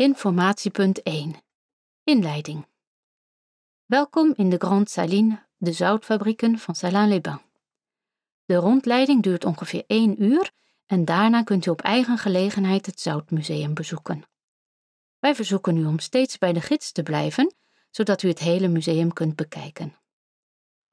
[0.00, 1.34] Informatiepunt 1.
[2.04, 2.66] Inleiding.
[3.86, 7.42] Welkom in de Grande Saline, de zoutfabrieken van Salins-les-Bains.
[8.44, 10.50] De rondleiding duurt ongeveer 1 uur
[10.86, 14.22] en daarna kunt u op eigen gelegenheid het Zoutmuseum bezoeken.
[15.18, 17.54] Wij verzoeken u om steeds bij de gids te blijven,
[17.90, 19.96] zodat u het hele museum kunt bekijken.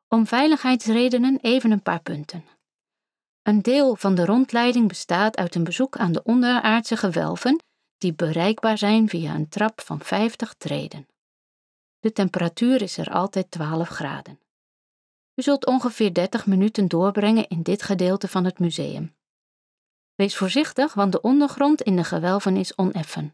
[0.07, 2.45] Om veiligheidsredenen even een paar punten.
[3.41, 7.63] Een deel van de rondleiding bestaat uit een bezoek aan de onderaardse gewelven,
[8.05, 11.07] die bereikbaar zijn via een trap van 50 treden.
[11.99, 14.39] De temperatuur is er altijd 12 graden.
[15.35, 19.15] U zult ongeveer 30 minuten doorbrengen in dit gedeelte van het museum.
[20.15, 23.33] Wees voorzichtig, want de ondergrond in de gewelven is oneffen.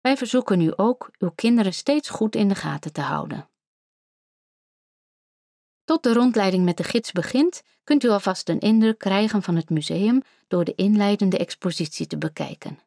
[0.00, 3.48] Wij verzoeken u ook uw kinderen steeds goed in de gaten te houden.
[5.84, 9.70] Tot de rondleiding met de gids begint, kunt u alvast een indruk krijgen van het
[9.70, 12.78] museum door de inleidende expositie te bekijken.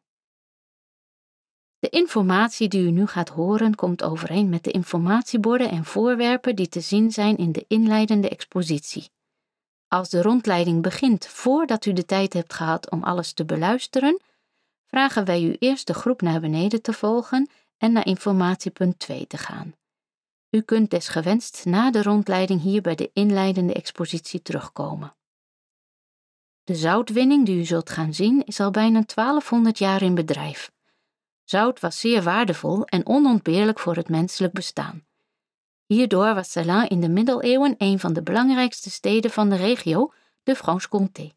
[1.78, 6.68] De informatie die u nu gaat horen komt overeen met de informatieborden en voorwerpen die
[6.68, 9.10] te zien zijn in de inleidende expositie.
[9.88, 14.20] Als de rondleiding begint voordat u de tijd hebt gehad om alles te beluisteren,
[14.86, 19.36] vragen wij u eerst de groep naar beneden te volgen en naar informatiepunt 2 te
[19.36, 19.74] gaan.
[20.50, 25.14] U kunt desgewenst na de rondleiding hier bij de inleidende expositie terugkomen.
[26.64, 30.70] De zoutwinning die u zult gaan zien is al bijna 1200 jaar in bedrijf.
[31.48, 35.06] Zout was zeer waardevol en onontbeerlijk voor het menselijk bestaan.
[35.86, 40.54] Hierdoor was Salins in de middeleeuwen een van de belangrijkste steden van de regio, de
[40.54, 41.32] Franche-Comté.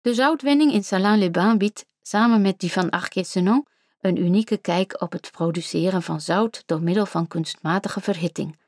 [0.00, 3.66] De zoutwinning in Salins-les-Bains biedt, samen met die van Arquet-Senon,
[4.00, 8.58] een unieke kijk op het produceren van zout door middel van kunstmatige verhitting.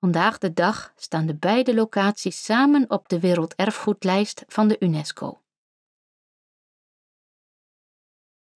[0.00, 5.39] Vandaag de dag staan de beide locaties samen op de werelderfgoedlijst van de UNESCO.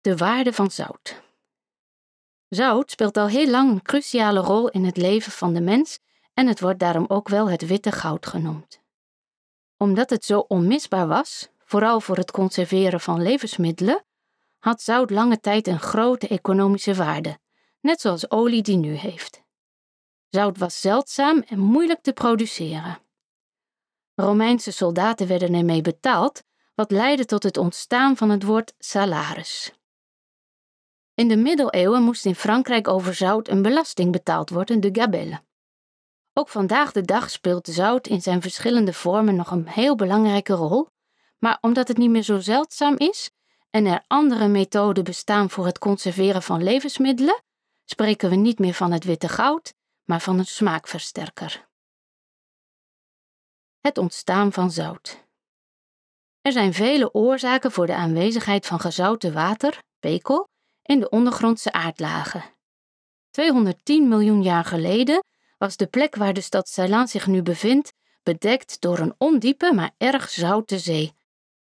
[0.03, 1.23] De waarde van zout.
[2.49, 5.99] Zout speelt al heel lang een cruciale rol in het leven van de mens
[6.35, 8.81] en het wordt daarom ook wel het witte goud genoemd.
[9.77, 14.05] Omdat het zo onmisbaar was, vooral voor het conserveren van levensmiddelen,
[14.59, 17.39] had zout lange tijd een grote economische waarde,
[17.81, 19.43] net zoals olie die nu heeft.
[20.29, 22.99] Zout was zeldzaam en moeilijk te produceren.
[24.15, 26.43] Romeinse soldaten werden ermee betaald,
[26.75, 29.73] wat leidde tot het ontstaan van het woord salaris.
[31.23, 35.43] In de middeleeuwen moest in Frankrijk over zout een belasting betaald worden, de gabelle.
[36.33, 40.89] Ook vandaag de dag speelt zout in zijn verschillende vormen nog een heel belangrijke rol,
[41.39, 43.31] maar omdat het niet meer zo zeldzaam is
[43.71, 47.43] en er andere methoden bestaan voor het conserveren van levensmiddelen,
[47.85, 49.75] spreken we niet meer van het witte goud,
[50.05, 51.69] maar van een smaakversterker.
[53.81, 55.25] Het ontstaan van zout.
[56.41, 60.51] Er zijn vele oorzaken voor de aanwezigheid van gezouten water, pekel,
[60.83, 62.45] in de ondergrondse aardlagen.
[63.31, 65.25] 210 miljoen jaar geleden
[65.59, 69.91] was de plek waar de stad Ceylon zich nu bevindt bedekt door een ondiepe maar
[69.99, 71.13] erg zoute zee.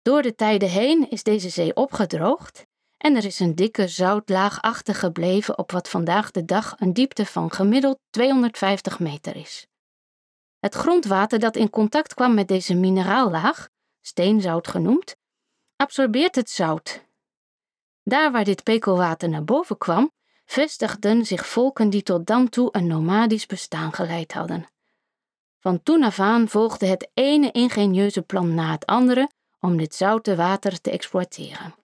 [0.02, 5.58] Door de tijden heen is deze zee opgedroogd en er is een dikke zoutlaag achtergebleven
[5.58, 9.66] op wat vandaag de dag een diepte van gemiddeld 250 meter is.
[10.58, 13.68] Het grondwater dat in contact kwam met deze mineraallaag,
[14.00, 15.16] steenzout genoemd,
[15.76, 17.05] absorbeert het zout
[18.08, 20.12] daar waar dit pekelwater naar boven kwam,
[20.44, 24.66] vestigden zich volken die tot dan toe een nomadisch bestaan geleid hadden.
[25.58, 29.30] Van toen af aan volgde het ene ingenieuze plan na het andere
[29.60, 31.74] om dit zoute water te exploiteren.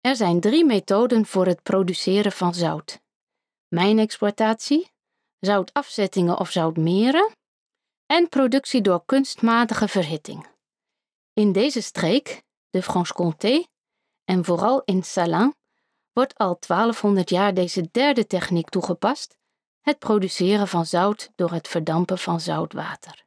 [0.00, 3.00] Er zijn drie methoden voor het produceren van zout:
[3.68, 4.90] mijnexploitatie,
[5.40, 7.32] zoutafzettingen of zoutmeren
[8.06, 10.46] en productie door kunstmatige verhitting.
[11.32, 13.66] In deze streek, de Franche-Comté,
[14.28, 15.54] en vooral in Salins
[16.12, 19.36] wordt al 1200 jaar deze derde techniek toegepast:
[19.80, 23.24] het produceren van zout door het verdampen van zoutwater.